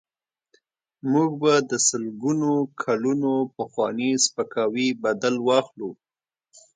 [1.11, 2.51] موږ به د سلګونو
[2.83, 5.91] کلونو پخواني سپکاوي بدل واخلو.